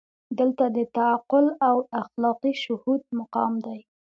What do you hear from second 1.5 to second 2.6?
او اخلاقي